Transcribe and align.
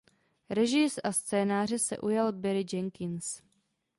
Režie 0.49 0.87
a 1.03 1.11
scénáře 1.13 1.79
se 1.79 1.97
ujal 1.97 2.31
Barry 2.33 2.65
Jenkins. 2.73 3.41